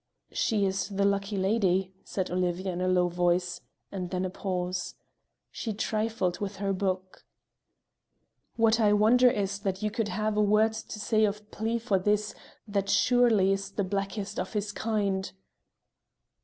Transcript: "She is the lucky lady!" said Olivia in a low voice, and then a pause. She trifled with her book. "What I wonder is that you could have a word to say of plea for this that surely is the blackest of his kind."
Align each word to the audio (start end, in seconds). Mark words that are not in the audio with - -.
"She 0.31 0.65
is 0.65 0.89
the 0.89 1.05
lucky 1.05 1.37
lady!" 1.37 1.93
said 2.03 2.31
Olivia 2.31 2.73
in 2.73 2.81
a 2.81 2.87
low 2.87 3.07
voice, 3.07 3.61
and 3.91 4.09
then 4.09 4.25
a 4.25 4.31
pause. 4.31 4.95
She 5.51 5.73
trifled 5.75 6.39
with 6.39 6.55
her 6.55 6.73
book. 6.73 7.23
"What 8.55 8.79
I 8.79 8.93
wonder 8.93 9.29
is 9.29 9.59
that 9.59 9.83
you 9.83 9.91
could 9.91 10.07
have 10.07 10.35
a 10.37 10.41
word 10.41 10.73
to 10.73 10.97
say 10.99 11.23
of 11.23 11.51
plea 11.51 11.77
for 11.77 11.99
this 11.99 12.33
that 12.67 12.89
surely 12.89 13.51
is 13.51 13.69
the 13.69 13.83
blackest 13.83 14.39
of 14.39 14.53
his 14.53 14.71
kind." 14.71 15.31